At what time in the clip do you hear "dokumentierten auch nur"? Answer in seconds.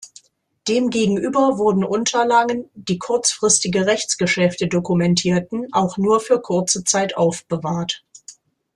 4.67-6.19